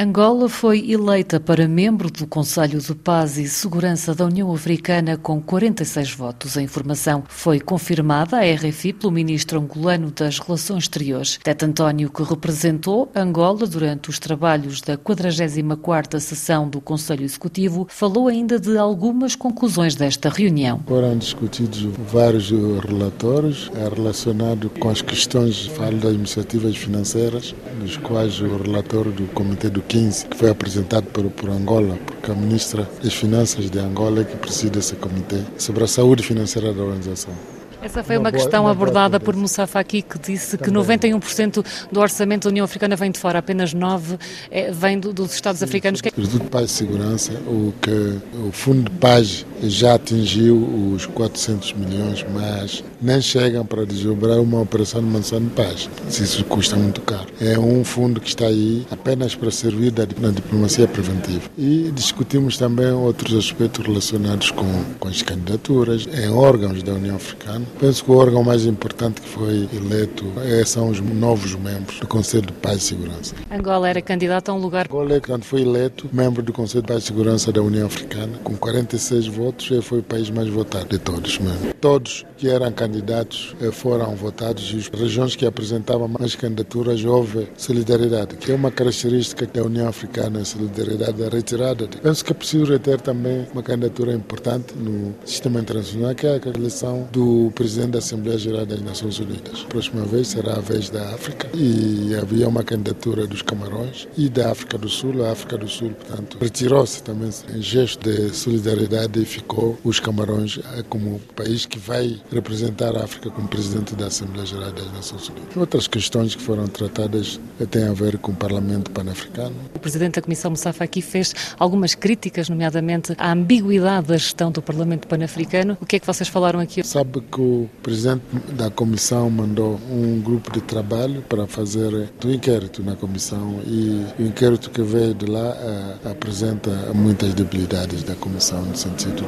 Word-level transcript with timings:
Angola 0.00 0.48
foi 0.48 0.92
eleita 0.92 1.40
para 1.40 1.66
membro 1.66 2.08
do 2.08 2.24
Conselho 2.24 2.78
de 2.78 2.94
Paz 2.94 3.36
e 3.36 3.48
Segurança 3.48 4.14
da 4.14 4.26
União 4.26 4.54
Africana 4.54 5.16
com 5.16 5.42
46 5.42 6.12
votos. 6.12 6.56
A 6.56 6.62
informação 6.62 7.24
foi 7.26 7.58
confirmada 7.58 8.36
à 8.36 8.42
RFI 8.42 8.92
pelo 8.92 9.12
ministro 9.12 9.58
angolano 9.58 10.12
das 10.12 10.38
Relações 10.38 10.84
Exteriores. 10.84 11.40
Tete 11.42 11.64
António, 11.64 12.10
que 12.10 12.22
representou 12.22 13.10
Angola 13.12 13.66
durante 13.66 14.08
os 14.08 14.20
trabalhos 14.20 14.80
da 14.80 14.96
44ª 14.96 16.20
sessão 16.20 16.68
do 16.68 16.80
Conselho 16.80 17.24
Executivo, 17.24 17.88
falou 17.90 18.28
ainda 18.28 18.56
de 18.60 18.78
algumas 18.78 19.34
conclusões 19.34 19.96
desta 19.96 20.28
reunião. 20.28 20.80
Foram 20.86 21.18
discutidos 21.18 21.88
vários 22.12 22.50
relatórios 22.50 23.68
relacionados 23.96 24.70
com 24.78 24.90
as 24.90 25.02
questões, 25.02 25.66
falo 25.66 25.96
das 25.96 26.14
iniciativas 26.14 26.76
financeiras, 26.76 27.52
dos 27.80 27.96
quais 27.96 28.40
o 28.40 28.58
relatório 28.58 29.10
do 29.10 29.26
Comitê 29.34 29.68
do 29.68 29.87
15, 29.88 30.26
que 30.26 30.36
foi 30.36 30.50
apresentado 30.50 31.06
por, 31.06 31.24
por 31.30 31.48
Angola, 31.48 31.98
porque 32.06 32.30
a 32.30 32.34
ministra 32.34 32.86
das 33.02 33.14
Finanças 33.14 33.70
de 33.70 33.78
Angola 33.78 34.20
é 34.20 34.24
que 34.24 34.36
preside 34.36 34.78
esse 34.78 34.94
comitê, 34.96 35.40
sobre 35.56 35.82
a 35.82 35.86
saúde 35.86 36.22
financeira 36.22 36.72
da 36.74 36.82
organização. 36.82 37.57
Essa 37.88 38.04
foi 38.04 38.16
uma, 38.16 38.24
uma 38.24 38.32
questão 38.32 38.60
boa, 38.60 38.72
abordada 38.72 39.18
por 39.18 39.34
Moussa 39.34 39.66
Faki, 39.66 40.02
que 40.02 40.18
disse 40.18 40.58
Também. 40.58 40.84
que 40.84 40.92
91% 40.92 41.64
do 41.90 42.00
orçamento 42.00 42.44
da 42.44 42.50
União 42.50 42.64
Africana 42.64 42.94
vem 42.96 43.10
de 43.10 43.18
fora, 43.18 43.38
apenas 43.38 43.74
9% 43.74 44.18
é, 44.50 44.70
vem 44.70 45.00
do, 45.00 45.10
dos 45.10 45.32
Estados 45.32 45.60
Sim, 45.60 45.64
africanos. 45.64 46.00
O 46.00 46.20
Instituto 46.20 46.44
de 46.44 46.50
Paz 46.50 46.70
e 46.70 46.74
Segurança, 46.74 47.32
o, 47.46 47.72
que, 47.80 48.18
o 48.46 48.52
Fundo 48.52 48.90
de 48.90 48.96
Paz 48.98 49.46
já 49.62 49.94
atingiu 49.94 50.56
os 50.94 51.06
400 51.06 51.72
milhões, 51.72 52.26
mas 52.30 52.84
nem 53.00 53.22
chegam 53.22 53.64
para 53.64 53.86
desdobrar 53.86 54.38
uma 54.38 54.60
operação 54.60 55.00
de 55.00 55.06
manutenção 55.06 55.40
de 55.40 55.50
paz. 55.50 55.88
Isso 56.08 56.44
custa 56.44 56.76
muito 56.76 57.00
caro. 57.00 57.26
É 57.40 57.58
um 57.58 57.82
fundo 57.84 58.20
que 58.20 58.28
está 58.28 58.46
aí 58.46 58.86
apenas 58.90 59.34
para 59.34 59.50
servir 59.50 59.92
na 60.20 60.30
diplomacia 60.30 60.86
preventiva. 60.86 61.42
E 61.56 61.90
discutimos 61.94 62.58
também 62.58 62.92
outros 62.92 63.34
aspectos 63.36 63.86
relacionados 63.86 64.50
com, 64.50 64.84
com 64.98 65.08
as 65.08 65.22
candidaturas 65.22 66.06
em 66.06 66.28
órgãos 66.28 66.82
da 66.82 66.92
União 66.92 67.16
Africana 67.16 67.64
Penso 67.78 68.04
que 68.04 68.10
o 68.10 68.16
órgão 68.16 68.42
mais 68.42 68.66
importante 68.66 69.20
que 69.20 69.28
foi 69.28 69.68
eleito 69.72 70.24
é, 70.44 70.64
são 70.64 70.88
os 70.88 71.00
novos 71.00 71.54
membros 71.54 72.00
do 72.00 72.08
Conselho 72.08 72.46
de 72.46 72.52
Paz 72.54 72.78
e 72.78 72.80
Segurança. 72.80 73.36
Angola 73.48 73.88
era 73.88 74.02
candidato 74.02 74.50
a 74.50 74.54
um 74.54 74.58
lugar. 74.58 74.86
Angola, 74.86 75.20
quando 75.20 75.44
foi 75.44 75.62
eleito 75.62 76.08
membro 76.12 76.42
do 76.42 76.52
Conselho 76.52 76.82
de 76.82 76.88
Paz 76.88 77.04
e 77.04 77.06
Segurança 77.06 77.52
da 77.52 77.62
União 77.62 77.86
Africana, 77.86 78.36
com 78.42 78.56
46 78.56 79.28
votos, 79.28 79.70
ele 79.70 79.80
foi 79.80 80.00
o 80.00 80.02
país 80.02 80.28
mais 80.28 80.48
votado 80.48 80.88
de 80.88 80.98
todos 80.98 81.38
mesmo. 81.38 81.72
Todos 81.74 82.26
que 82.36 82.48
eram 82.48 82.72
candidatos 82.72 83.54
eh, 83.60 83.70
foram 83.70 84.14
votados 84.16 84.72
e 84.72 84.78
as 84.78 84.88
regiões 84.88 85.36
que 85.36 85.46
apresentavam 85.46 86.08
mais 86.08 86.34
candidaturas 86.34 87.04
houve 87.04 87.48
solidariedade, 87.56 88.36
que 88.36 88.50
é 88.50 88.54
uma 88.54 88.72
característica 88.72 89.46
da 89.46 89.62
União 89.62 89.88
Africana, 89.88 90.40
a 90.40 90.44
solidariedade 90.44 91.12
da 91.12 91.28
retirada. 91.28 91.88
Penso 92.02 92.24
que 92.24 92.32
é 92.32 92.34
preciso 92.34 92.76
ter 92.80 93.00
também 93.00 93.46
uma 93.52 93.62
candidatura 93.62 94.12
importante 94.12 94.74
no 94.76 95.14
sistema 95.24 95.60
internacional, 95.60 96.14
que 96.14 96.26
é 96.26 96.40
a 96.44 96.58
eleição 96.58 97.08
do 97.12 97.52
presidente 97.58 97.90
da 97.90 97.98
Assembleia 97.98 98.38
Geral 98.38 98.64
das 98.64 98.80
Nações 98.80 99.18
Unidas. 99.18 99.64
A 99.64 99.68
próxima 99.68 100.04
vez 100.04 100.28
será 100.28 100.54
a 100.54 100.60
vez 100.60 100.90
da 100.90 101.12
África 101.12 101.50
e 101.52 102.14
havia 102.14 102.48
uma 102.48 102.62
candidatura 102.62 103.26
dos 103.26 103.42
Camarões 103.42 104.06
e 104.16 104.28
da 104.28 104.52
África 104.52 104.78
do 104.78 104.88
Sul. 104.88 105.24
A 105.24 105.32
África 105.32 105.58
do 105.58 105.66
Sul, 105.66 105.90
portanto, 105.90 106.38
retirou-se 106.40 107.02
também 107.02 107.30
em 107.52 107.60
gesto 107.60 108.08
de 108.08 108.32
solidariedade 108.32 109.20
e 109.20 109.24
ficou 109.24 109.76
os 109.82 109.98
Camarões 109.98 110.60
eh, 110.76 110.84
como 110.88 111.20
país 111.34 111.66
que 111.66 111.80
vai 111.80 112.20
representar 112.30 112.96
a 112.96 113.02
África 113.02 113.28
como 113.28 113.48
presidente 113.48 113.96
da 113.96 114.06
Assembleia 114.06 114.46
Geral 114.46 114.70
das 114.70 114.92
Nações 114.92 115.28
Unidas. 115.28 115.56
Outras 115.56 115.88
questões 115.88 116.36
que 116.36 116.42
foram 116.42 116.68
tratadas 116.68 117.40
têm 117.72 117.88
a 117.88 117.92
ver 117.92 118.18
com 118.18 118.30
o 118.30 118.36
Parlamento 118.36 118.92
Pan-Africano. 118.92 119.56
O 119.74 119.80
presidente 119.80 120.14
da 120.14 120.22
Comissão 120.22 120.52
Moussa 120.52 120.72
Faki 120.72 121.02
fez 121.02 121.34
algumas 121.58 121.96
críticas, 121.96 122.48
nomeadamente 122.48 123.14
à 123.18 123.32
ambiguidade 123.32 124.06
da 124.06 124.16
gestão 124.16 124.52
do 124.52 124.62
Parlamento 124.62 125.08
Pan-Africano. 125.08 125.76
O 125.80 125.86
que 125.86 125.96
é 125.96 125.98
que 125.98 126.06
vocês 126.06 126.28
falaram 126.28 126.60
aqui? 126.60 126.86
Sabe 126.86 127.20
que 127.20 127.47
o 127.48 127.70
presidente 127.82 128.22
da 128.52 128.70
comissão 128.70 129.30
mandou 129.30 129.80
um 129.90 130.20
grupo 130.20 130.52
de 130.52 130.60
trabalho 130.60 131.22
para 131.28 131.46
fazer 131.46 132.10
um 132.24 132.30
inquérito 132.30 132.82
na 132.82 132.94
comissão 132.94 133.60
e 133.66 134.04
o 134.18 134.26
inquérito 134.26 134.70
que 134.70 134.82
veio 134.82 135.14
de 135.14 135.26
lá 135.26 135.50
uh, 135.50 136.10
apresenta 136.10 136.70
muitas 136.94 137.34
debilidades 137.34 138.02
da 138.02 138.14
comissão 138.14 138.62
no 138.62 138.76
sentido 138.76 139.24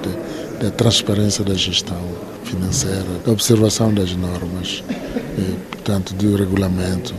da 0.60 0.70
transparência 0.70 1.44
da 1.44 1.54
gestão 1.54 2.00
financeira, 2.44 3.06
da 3.24 3.32
observação 3.32 3.92
das 3.94 4.14
normas, 4.14 4.82
e, 5.38 5.56
portanto, 5.70 6.14
do 6.14 6.36
regulamento. 6.36 7.14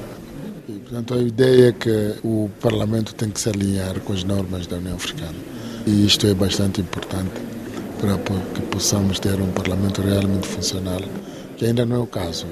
E, 0.70 0.74
portanto, 0.74 1.14
a 1.16 1.18
ideia 1.18 1.70
é 1.70 1.72
que 1.72 2.16
o 2.24 2.50
Parlamento 2.62 3.16
tem 3.16 3.30
que 3.30 3.40
se 3.40 3.50
alinhar 3.50 4.00
com 4.02 4.14
as 4.14 4.24
normas 4.24 4.68
da 4.68 4.78
União 4.78 4.96
Africana. 4.96 5.36
E 5.88 6.06
isto 6.06 6.28
é 6.28 6.34
bastante 6.34 6.82
importante 6.82 7.51
para 8.02 8.18
que 8.18 8.62
possamos 8.64 9.20
ter 9.20 9.40
um 9.40 9.52
Parlamento 9.52 10.02
realmente 10.02 10.48
funcional 10.48 11.02
que 11.62 11.68
ainda 11.68 11.86
não 11.86 11.98
é 11.98 12.00
o 12.00 12.08
caso 12.08 12.48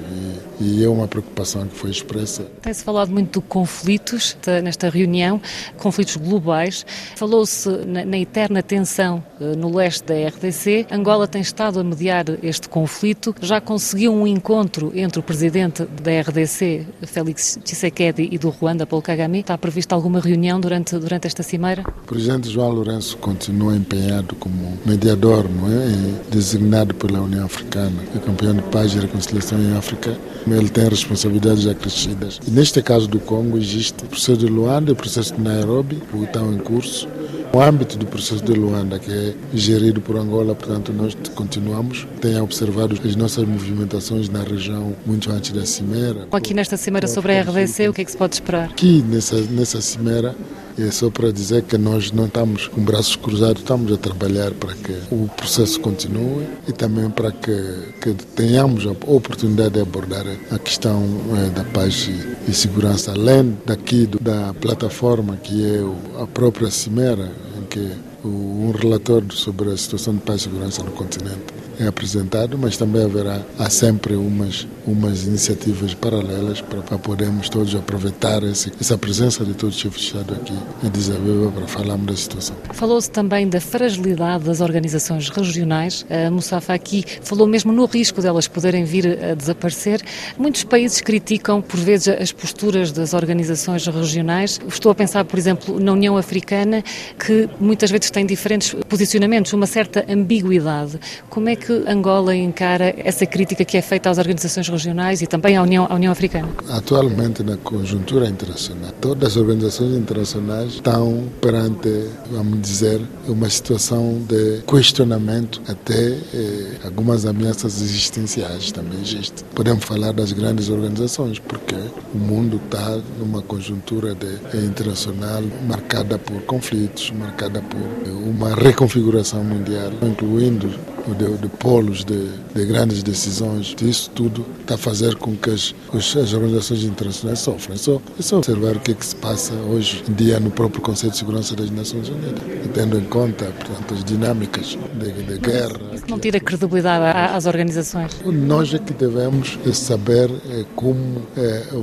e, 0.60 0.78
e 0.78 0.84
é 0.84 0.88
uma 0.88 1.08
preocupação 1.08 1.66
que 1.66 1.74
foi 1.74 1.90
expressa. 1.90 2.44
Tem-se 2.62 2.84
falado 2.84 3.10
muito 3.10 3.40
de 3.40 3.46
conflitos 3.48 4.36
nesta 4.62 4.88
reunião, 4.88 5.42
conflitos 5.78 6.14
globais. 6.14 6.86
Falou-se 7.16 7.68
na, 7.86 8.04
na, 8.04 8.16
eterna 8.16 8.62
tensão 8.62 9.20
eh, 9.40 9.56
no 9.56 9.74
leste 9.74 10.04
da 10.04 10.14
RDC. 10.14 10.86
Angola 10.92 11.26
tem 11.26 11.42
estado 11.42 11.80
a 11.80 11.82
mediar 11.82 12.24
este 12.40 12.68
conflito. 12.68 13.34
Já 13.42 13.60
conseguiu 13.60 14.14
um 14.14 14.28
encontro 14.28 14.92
entre 14.94 15.18
o 15.18 15.24
presidente 15.24 15.84
da 15.86 16.20
RDC, 16.20 16.86
Félix 17.02 17.58
Tshisekedi, 17.64 18.28
e 18.30 18.38
do 18.38 18.50
Ruanda, 18.50 18.86
Paul 18.86 19.02
Kagame. 19.02 19.40
Está 19.40 19.58
prevista 19.58 19.96
alguma 19.96 20.20
reunião 20.20 20.60
durante, 20.60 20.96
durante 20.96 21.26
esta 21.26 21.42
cimeira? 21.42 21.82
O 21.82 22.06
presidente 22.06 22.48
João 22.48 22.70
Lourenço 22.70 23.16
continua 23.16 23.74
empenhado 23.74 24.36
como 24.36 24.78
mediador, 24.86 25.48
não 25.50 25.66
é? 25.66 26.30
designado 26.30 26.94
pela 26.94 27.20
União 27.20 27.46
Africana, 27.46 28.04
é 28.14 28.18
campeão 28.20 28.54
de 28.54 28.62
paz 28.62 28.99
reconciliação 29.00 29.58
em 29.60 29.76
África, 29.76 30.16
ele 30.46 30.68
tem 30.68 30.88
responsabilidades 30.88 31.66
acrescidas. 31.66 32.40
E 32.46 32.50
neste 32.50 32.80
caso 32.82 33.08
do 33.08 33.18
Congo 33.18 33.58
existe 33.58 34.04
o 34.04 34.06
processo 34.06 34.36
de 34.36 34.46
Luanda 34.46 34.90
e 34.90 34.92
o 34.92 34.96
processo 34.96 35.34
de 35.34 35.40
Nairobi, 35.40 35.96
que 35.96 36.24
estão 36.24 36.52
em 36.52 36.58
curso. 36.58 37.08
No 37.52 37.60
âmbito 37.60 37.98
do 37.98 38.06
processo 38.06 38.44
de 38.44 38.52
Luanda, 38.52 38.96
que 39.00 39.10
é 39.12 39.34
gerido 39.52 40.00
por 40.00 40.16
Angola, 40.16 40.54
portanto, 40.54 40.92
nós 40.92 41.16
continuamos, 41.34 42.06
tem 42.20 42.40
observado 42.40 42.96
as 43.04 43.16
nossas 43.16 43.44
movimentações 43.44 44.28
na 44.28 44.44
região 44.44 44.94
muito 45.04 45.32
antes 45.32 45.50
da 45.50 45.66
Cimeira. 45.66 46.28
Aqui 46.30 46.54
nesta 46.54 46.76
Cimeira 46.76 47.08
sobre 47.08 47.36
a 47.36 47.42
RDC, 47.42 47.88
o 47.88 47.92
que 47.92 48.02
é 48.02 48.04
que 48.04 48.12
se 48.12 48.16
pode 48.16 48.34
esperar? 48.34 48.66
Aqui 48.66 49.02
nessa, 49.02 49.34
nessa 49.50 49.80
Cimeira, 49.80 50.36
é 50.82 50.90
só 50.90 51.10
para 51.10 51.32
dizer 51.32 51.62
que 51.62 51.76
nós 51.76 52.12
não 52.12 52.26
estamos 52.26 52.68
com 52.68 52.82
braços 52.82 53.16
cruzados, 53.16 53.62
estamos 53.62 53.92
a 53.92 53.96
trabalhar 53.96 54.52
para 54.52 54.74
que 54.74 54.92
o 55.10 55.28
processo 55.36 55.80
continue 55.80 56.46
e 56.66 56.72
também 56.72 57.10
para 57.10 57.30
que, 57.32 57.52
que 58.00 58.14
tenhamos 58.34 58.86
a 58.86 58.90
oportunidade 58.90 59.74
de 59.74 59.80
abordar 59.80 60.26
a 60.50 60.58
questão 60.58 61.04
é, 61.36 61.50
da 61.50 61.64
paz 61.64 62.08
e, 62.08 62.50
e, 62.50 62.54
segurança, 62.54 63.12
além 63.12 63.56
daqui 63.66 64.06
do, 64.06 64.18
da 64.20 64.54
plataforma 64.54 65.36
que 65.36 65.64
é 65.64 65.80
o, 65.80 65.96
a 66.22 66.26
própria 66.26 66.70
Cimeira, 66.70 67.30
em 67.58 67.64
que 67.66 67.92
o, 68.24 68.28
um 68.28 68.72
relatório 68.72 69.32
sobre 69.32 69.70
a 69.70 69.76
situação 69.76 70.14
de 70.14 70.20
paz 70.20 70.42
e 70.42 70.44
segurança 70.44 70.82
no 70.82 70.92
continente 70.92 71.59
é 71.80 71.86
apresentado, 71.86 72.58
mas 72.58 72.76
também 72.76 73.02
haverá 73.02 73.40
há 73.58 73.70
sempre 73.70 74.14
umas, 74.14 74.68
umas 74.86 75.24
iniciativas 75.24 75.94
paralelas 75.94 76.60
para, 76.60 76.82
para 76.82 76.98
podermos 76.98 77.48
todos 77.48 77.74
aproveitar 77.74 78.42
esse, 78.42 78.70
essa 78.78 78.98
presença 78.98 79.44
de 79.46 79.54
todos 79.54 79.76
os 79.76 79.80
chefes 79.80 80.00
de 80.02 80.06
Estado 80.08 80.34
aqui 80.34 80.52
em 80.82 80.86
Addis 80.86 81.08
Abeba 81.08 81.50
para 81.50 81.66
falarmos 81.66 82.06
da 82.06 82.16
situação. 82.16 82.56
Falou-se 82.74 83.10
também 83.10 83.48
da 83.48 83.60
fragilidade 83.62 84.44
das 84.44 84.60
organizações 84.60 85.30
regionais. 85.30 86.04
A 86.10 86.30
Moussafa 86.30 86.74
aqui 86.74 87.02
falou 87.22 87.46
mesmo 87.46 87.72
no 87.72 87.86
risco 87.86 88.20
delas 88.20 88.46
poderem 88.46 88.84
vir 88.84 89.18
a 89.24 89.34
desaparecer. 89.34 90.02
Muitos 90.36 90.64
países 90.64 91.00
criticam, 91.00 91.62
por 91.62 91.80
vezes, 91.80 92.08
as 92.08 92.30
posturas 92.30 92.92
das 92.92 93.14
organizações 93.14 93.86
regionais. 93.86 94.60
Estou 94.68 94.92
a 94.92 94.94
pensar, 94.94 95.24
por 95.24 95.38
exemplo, 95.38 95.80
na 95.80 95.92
União 95.92 96.18
Africana, 96.18 96.84
que 97.18 97.48
muitas 97.58 97.90
vezes 97.90 98.10
tem 98.10 98.26
diferentes 98.26 98.74
posicionamentos, 98.86 99.54
uma 99.54 99.66
certa 99.66 100.04
ambiguidade. 100.06 101.00
Como 101.30 101.48
é 101.48 101.56
que 101.56 101.69
que 101.70 101.88
Angola 101.88 102.34
encara 102.34 102.92
essa 102.98 103.24
crítica 103.24 103.64
que 103.64 103.76
é 103.76 103.82
feita 103.82 104.10
às 104.10 104.18
organizações 104.18 104.68
regionais 104.68 105.22
e 105.22 105.26
também 105.26 105.56
à 105.56 105.62
União, 105.62 105.86
à 105.88 105.94
União 105.94 106.10
Africana? 106.10 106.48
Atualmente, 106.68 107.44
na 107.44 107.56
conjuntura 107.58 108.26
internacional, 108.26 108.90
todas 109.00 109.30
as 109.30 109.36
organizações 109.36 109.96
internacionais 109.96 110.74
estão 110.74 111.24
perante, 111.40 112.08
vamos 112.30 112.60
dizer, 112.60 113.00
uma 113.28 113.48
situação 113.48 114.20
de 114.26 114.62
questionamento, 114.66 115.62
até 115.68 116.18
eh, 116.34 116.78
algumas 116.84 117.24
ameaças 117.24 117.80
existenciais 117.80 118.72
também 118.72 119.00
existem. 119.00 119.46
Podemos 119.54 119.84
falar 119.84 120.12
das 120.12 120.32
grandes 120.32 120.68
organizações, 120.68 121.38
porque 121.38 121.76
o 122.12 122.18
mundo 122.18 122.60
está 122.64 122.98
numa 123.18 123.42
conjuntura 123.42 124.14
de, 124.14 124.26
eh, 124.26 124.64
internacional 124.64 125.42
marcada 125.68 126.18
por 126.18 126.40
conflitos, 126.42 127.12
marcada 127.12 127.62
por 127.62 127.78
eh, 127.78 128.10
uma 128.10 128.54
reconfiguração 128.56 129.44
mundial, 129.44 129.92
incluindo 130.02 130.68
de, 131.16 131.36
de 131.38 131.48
polos 131.48 132.04
de, 132.04 132.28
de, 132.54 132.64
grandes 132.66 133.02
decisões. 133.02 133.74
Isso 133.82 134.10
tudo 134.10 134.44
está 134.60 134.74
a 134.74 134.78
fazer 134.78 135.16
com 135.16 135.36
que 135.36 135.50
as, 135.50 135.74
as 135.92 136.32
organizações 136.32 136.84
internacionais 136.84 137.38
sofrem. 137.38 137.74
É 137.74 137.78
só, 137.78 138.00
é 138.18 138.22
só 138.22 138.38
observar 138.38 138.76
o 138.76 138.80
que, 138.80 138.92
é 138.92 138.94
que 138.94 139.04
se 139.04 139.16
passa 139.16 139.52
hoje 139.54 140.04
em 140.08 140.12
dia 140.12 140.40
no 140.40 140.50
próprio 140.50 140.80
Conselho 140.80 141.12
de 141.12 141.18
Segurança 141.18 141.54
das 141.56 141.70
Nações 141.70 142.08
Unidas, 142.08 142.42
tendo 142.74 142.98
em 142.98 143.04
conta 143.04 143.46
portanto, 143.46 143.94
as 143.94 144.04
dinâmicas 144.04 144.78
de, 144.94 145.12
de 145.12 145.38
guerra. 145.38 145.78
Isso 145.94 146.04
não 146.08 146.18
tira 146.18 146.40
credibilidade 146.40 147.34
às 147.34 147.46
organizações? 147.46 148.12
Nós 148.24 148.72
é 148.74 148.78
que 148.78 148.92
devemos 148.92 149.58
saber 149.72 150.30
como 150.74 151.22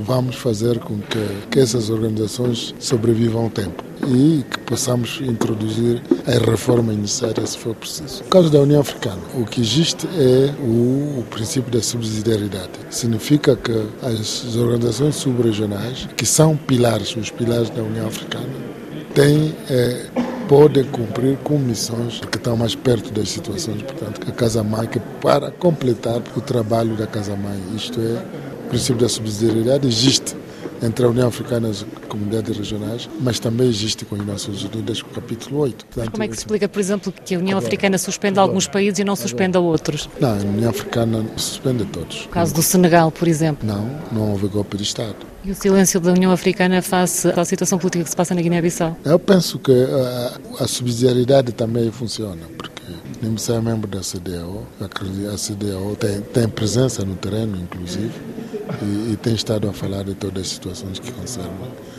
vamos 0.04 0.36
fazer 0.36 0.78
com 0.78 0.98
que, 0.98 1.26
que 1.50 1.60
essas 1.60 1.90
organizações 1.90 2.74
sobrevivam 2.78 3.44
ao 3.44 3.50
tempo 3.50 3.87
e 4.06 4.44
que 4.48 4.58
possamos 4.60 5.20
introduzir 5.22 6.02
a 6.26 6.50
reforma 6.50 6.92
necessária 6.92 7.46
se 7.46 7.58
for 7.58 7.74
preciso. 7.74 8.22
No 8.22 8.30
caso 8.30 8.50
da 8.50 8.60
União 8.60 8.80
Africana, 8.80 9.20
o 9.34 9.44
que 9.44 9.60
existe 9.60 10.06
é 10.06 10.54
o, 10.60 11.20
o 11.20 11.24
princípio 11.30 11.70
da 11.70 11.82
subsidiariedade. 11.82 12.70
Significa 12.90 13.56
que 13.56 13.72
as 14.02 14.56
organizações 14.56 15.16
subregionais, 15.16 16.08
que 16.16 16.26
são 16.26 16.56
pilares, 16.56 17.14
os 17.16 17.30
pilares 17.30 17.70
da 17.70 17.82
União 17.82 18.06
Africana, 18.06 18.48
têm 19.14 19.54
é, 19.70 20.06
podem 20.48 20.84
cumprir 20.84 21.36
com 21.44 21.58
missões 21.58 22.20
que 22.20 22.38
estão 22.38 22.56
mais 22.56 22.74
perto 22.74 23.12
das 23.12 23.28
situações. 23.28 23.82
Portanto, 23.82 24.26
a 24.26 24.32
Casa-Mãe, 24.32 24.86
que 24.86 24.98
para 25.20 25.50
completar 25.50 26.22
o 26.34 26.40
trabalho 26.40 26.96
da 26.96 27.06
Casa-Mãe, 27.06 27.60
isto 27.76 28.00
é, 28.00 28.24
o 28.64 28.68
princípio 28.68 29.02
da 29.02 29.08
subsidiariedade 29.08 29.86
existe 29.86 30.34
entre 30.82 31.04
a 31.04 31.08
União 31.08 31.28
Africana 31.28 31.68
e 31.68 31.70
as 31.70 31.86
comunidades 32.08 32.56
regionais, 32.56 33.08
mas 33.20 33.38
também 33.38 33.68
existe 33.68 34.04
com 34.04 34.14
as 34.14 34.26
Nações 34.26 34.62
Unidas, 34.64 35.00
o 35.00 35.06
capítulo 35.06 35.60
8. 35.60 35.86
Portanto, 35.86 36.10
como 36.12 36.22
é 36.22 36.28
que 36.28 36.34
se 36.34 36.40
explica, 36.40 36.68
por 36.68 36.80
exemplo, 36.80 37.12
que 37.12 37.34
a 37.34 37.38
União 37.38 37.58
agora, 37.58 37.66
Africana 37.66 37.98
suspende 37.98 38.38
agora, 38.38 38.50
alguns 38.50 38.66
países 38.66 38.98
e 38.98 39.04
não 39.04 39.16
suspende 39.16 39.56
a 39.56 39.60
outros? 39.60 40.08
Não, 40.20 40.30
a 40.30 40.42
União 40.42 40.70
Africana 40.70 41.24
suspende 41.36 41.84
todos. 41.86 42.24
O 42.26 42.28
caso 42.28 42.54
do 42.54 42.62
Senegal, 42.62 43.10
por 43.10 43.28
exemplo? 43.28 43.66
Não, 43.66 43.88
não 44.12 44.32
houve 44.32 44.48
golpe 44.48 44.76
de 44.76 44.82
Estado. 44.82 45.16
E 45.44 45.50
o 45.50 45.54
silêncio 45.54 46.00
da 46.00 46.12
União 46.12 46.32
Africana 46.32 46.82
face 46.82 47.28
à 47.28 47.44
situação 47.44 47.78
política 47.78 48.04
que 48.04 48.10
se 48.10 48.16
passa 48.16 48.34
na 48.34 48.42
Guiné-Bissau? 48.42 48.96
Eu 49.04 49.18
penso 49.18 49.58
que 49.58 49.72
a, 49.72 50.64
a 50.64 50.68
subsidiariedade 50.68 51.52
também 51.52 51.90
funciona, 51.90 52.42
porque 52.56 52.82
nem 53.22 53.34
é 53.34 53.60
membro 53.60 53.88
da 53.88 54.00
CDAO, 54.00 54.66
a 54.80 55.36
CDAO 55.36 55.96
tem, 55.96 56.20
tem 56.20 56.48
presença 56.48 57.04
no 57.04 57.16
terreno, 57.16 57.56
inclusive, 57.56 58.12
e, 58.82 59.12
e, 59.12 59.16
tem 59.16 59.34
estado 59.34 59.68
a 59.68 59.72
falar 59.72 60.04
de 60.04 60.14
todas 60.14 60.42
as 60.42 60.48
situações 60.48 60.98
que 60.98 61.10
concernam. 61.12 61.52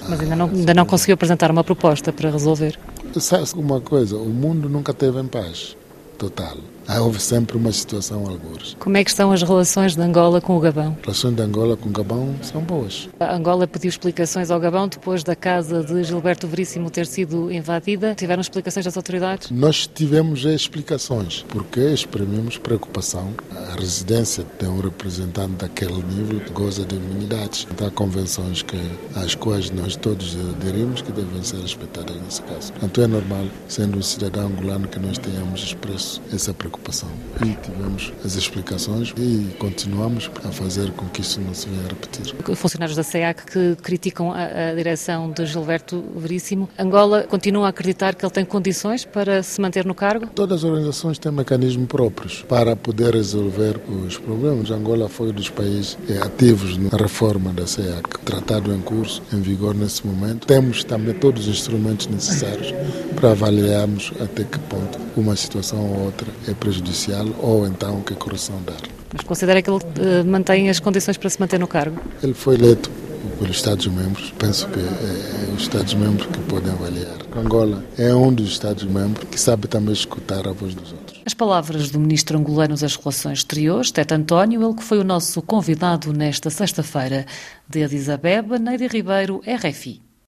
Mas 0.07 0.19
ainda 0.19 0.35
não, 0.35 0.45
ainda 0.47 0.73
não 0.73 0.85
conseguiu 0.85 1.15
apresentar 1.15 1.51
uma 1.51 1.63
proposta 1.63 2.13
para 2.13 2.29
resolver? 2.29 2.79
Sabe 3.19 3.45
uma 3.55 3.81
coisa, 3.81 4.17
o 4.17 4.29
mundo 4.29 4.69
nunca 4.69 4.93
teve 4.93 5.19
em 5.19 5.27
paz 5.27 5.75
total. 6.17 6.57
Houve 6.97 7.21
sempre 7.21 7.55
uma 7.55 7.71
situação 7.71 8.25
algures. 8.27 8.75
Como 8.79 8.97
é 8.97 9.03
que 9.03 9.11
estão 9.11 9.31
as 9.31 9.43
relações 9.43 9.95
de 9.95 10.01
Angola 10.01 10.41
com 10.41 10.57
o 10.57 10.59
Gabão? 10.59 10.97
As 10.99 11.05
relações 11.05 11.35
de 11.35 11.41
Angola 11.43 11.77
com 11.77 11.89
o 11.89 11.91
Gabão 11.91 12.35
são 12.41 12.61
boas. 12.61 13.07
A 13.19 13.35
Angola 13.35 13.67
pediu 13.67 13.89
explicações 13.89 14.49
ao 14.49 14.59
Gabão 14.59 14.87
depois 14.87 15.23
da 15.23 15.35
casa 15.35 15.83
de 15.83 16.03
Gilberto 16.03 16.47
Veríssimo 16.47 16.89
ter 16.89 17.05
sido 17.05 17.51
invadida. 17.51 18.15
Tiveram 18.15 18.41
explicações 18.41 18.85
das 18.85 18.97
autoridades? 18.97 19.51
Nós 19.51 19.85
tivemos 19.85 20.45
explicações, 20.45 21.45
porque 21.49 21.79
exprimimos 21.79 22.57
preocupação. 22.57 23.33
A 23.69 23.79
residência 23.79 24.43
tem 24.57 24.67
um 24.67 24.79
representante 24.79 25.53
daquele 25.53 26.01
nível 26.03 26.41
goza 26.53 26.83
de 26.85 26.95
imunidades. 26.95 27.67
Há 27.85 27.91
convenções 27.91 28.63
que, 28.63 28.79
às 29.15 29.35
quais 29.35 29.69
nós 29.69 29.95
todos 29.95 30.35
aderimos 30.55 31.01
que 31.01 31.11
devem 31.11 31.43
ser 31.43 31.61
respeitadas 31.61 32.15
nesse 32.15 32.41
caso. 32.41 32.73
Portanto, 32.73 33.01
é 33.01 33.07
normal, 33.07 33.45
sendo 33.67 33.99
um 33.99 34.01
cidadão 34.01 34.47
angolano, 34.47 34.87
que 34.87 34.99
nós 34.99 35.17
tenhamos 35.19 35.61
expresso 35.61 36.19
essa 36.33 36.51
preocupação 36.53 36.78
preocupação. 36.79 37.09
E 37.45 37.55
tivemos 37.55 38.11
as 38.25 38.35
explicações 38.35 39.13
e 39.17 39.55
continuamos 39.57 40.29
a 40.43 40.51
fazer 40.51 40.91
com 40.91 41.05
que 41.07 41.21
isso 41.21 41.39
não 41.39 41.53
se 41.53 41.69
venha 41.69 41.85
a 41.85 41.87
repetir. 41.87 42.35
Funcionários 42.55 42.95
da 42.95 43.03
SEAC 43.03 43.45
que 43.45 43.75
criticam 43.81 44.31
a, 44.31 44.71
a 44.71 44.75
direção 44.75 45.31
de 45.31 45.45
Gilberto 45.45 46.03
Veríssimo. 46.15 46.69
Angola 46.77 47.23
continua 47.23 47.67
a 47.67 47.69
acreditar 47.69 48.15
que 48.15 48.25
ele 48.25 48.31
tem 48.31 48.45
condições 48.45 49.05
para 49.05 49.43
se 49.43 49.61
manter 49.61 49.85
no 49.85 49.93
cargo? 49.93 50.27
Todas 50.27 50.59
as 50.59 50.63
organizações 50.63 51.17
têm 51.17 51.31
mecanismos 51.31 51.87
próprios 51.87 52.43
para 52.43 52.75
poder 52.75 53.13
resolver 53.13 53.79
os 54.05 54.17
problemas. 54.17 54.71
Angola 54.71 55.07
foi 55.07 55.29
um 55.29 55.33
dos 55.33 55.49
países 55.49 55.97
eh, 56.09 56.17
ativos 56.17 56.77
na 56.77 56.97
reforma 56.97 57.53
da 57.53 57.67
SEAC, 57.67 58.19
tratado 58.25 58.73
em 58.73 58.81
curso, 58.81 59.21
em 59.31 59.41
vigor 59.41 59.75
nesse 59.75 60.05
momento. 60.05 60.47
Temos 60.47 60.83
também 60.83 61.13
todos 61.13 61.47
os 61.47 61.59
instrumentos 61.59 62.07
necessários 62.07 62.73
para 63.15 63.31
avaliarmos 63.31 64.11
até 64.19 64.43
que 64.43 64.59
ponto 64.59 64.99
uma 65.15 65.35
situação 65.35 65.79
ou 65.79 66.05
outra 66.05 66.27
é 66.47 66.53
prejudicial 66.69 67.25
ou 67.39 67.67
então 67.67 68.01
que 68.01 68.13
correção 68.13 68.61
dar. 68.63 68.77
Mas 69.11 69.23
considera 69.23 69.61
que 69.61 69.69
ele 69.69 69.77
uh, 69.77 70.25
mantém 70.25 70.69
as 70.69 70.79
condições 70.79 71.17
para 71.17 71.29
se 71.29 71.39
manter 71.39 71.59
no 71.59 71.67
cargo? 71.67 71.99
Ele 72.21 72.33
foi 72.33 72.55
eleito 72.55 72.91
pelos 73.39 73.55
Estados-membros. 73.55 74.31
Penso 74.37 74.67
que 74.67 74.79
é, 74.79 74.83
é 74.83 75.53
os 75.55 75.63
Estados-membros 75.63 76.27
que 76.27 76.39
podem 76.41 76.71
avaliar. 76.71 77.17
Angola 77.35 77.83
é 77.97 78.13
um 78.13 78.31
dos 78.31 78.49
Estados-membros 78.49 79.27
que 79.29 79.39
sabe 79.39 79.67
também 79.67 79.93
escutar 79.93 80.47
a 80.47 80.51
voz 80.51 80.75
dos 80.75 80.91
outros. 80.91 81.21
As 81.25 81.33
palavras 81.33 81.89
do 81.89 81.99
ministro 81.99 82.37
angolano 82.37 82.77
das 82.77 82.95
Relações 82.95 83.39
Exteriores, 83.39 83.91
Tete 83.91 84.13
António, 84.13 84.63
ele 84.63 84.75
que 84.75 84.83
foi 84.83 84.99
o 84.99 85.03
nosso 85.03 85.41
convidado 85.41 86.13
nesta 86.13 86.49
sexta-feira. 86.49 87.25
De 87.67 87.83
Addis 87.83 88.09
Abeba, 88.09 88.59
Neide 88.59 88.87
Ribeiro, 88.87 89.41
RFI. 89.45 90.08